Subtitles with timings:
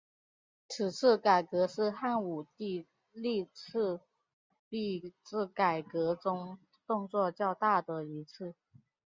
[0.67, 4.01] 此次改革是汉武帝历次
[4.67, 8.55] 币制改革中动作较大的一次。